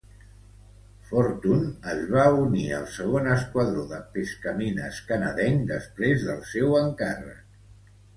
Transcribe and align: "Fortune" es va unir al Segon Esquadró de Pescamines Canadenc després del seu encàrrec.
"Fortune" 1.07 1.65
es 1.91 1.99
va 2.15 2.23
unir 2.45 2.63
al 2.77 2.87
Segon 2.93 3.29
Esquadró 3.33 3.83
de 3.91 3.99
Pescamines 4.15 4.97
Canadenc 5.11 5.69
després 5.73 6.25
del 6.31 6.41
seu 6.55 6.75
encàrrec. 6.81 7.93